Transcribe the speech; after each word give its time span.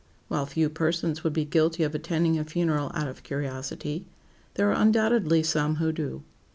While 0.29 0.47
few 0.47 0.67
persons 0.69 1.23
would 1.23 1.33
be 1.33 1.45
guilty 1.45 1.83
of 1.83 1.93
attending 1.93 2.39
a 2.39 2.43
funeral 2.43 2.89
out 2.95 3.07
of 3.07 3.21
curiosity, 3.21 4.07
there 4.55 4.71
are 4.73 4.81
undoubtedly 4.81 5.43
some 5.43 5.75
who 5.75 5.91
do. 5.91 6.23